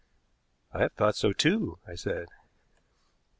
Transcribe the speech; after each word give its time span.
"I 0.73 0.79
have 0.81 0.93
thought 0.93 1.15
so 1.15 1.31
too," 1.31 1.77
I 1.87 1.93
said. 1.93 2.27